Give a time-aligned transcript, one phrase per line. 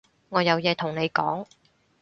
[0.29, 1.45] 我有嘢同你講